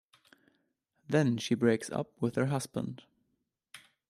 [1.07, 3.03] Then she breaks up with her husband.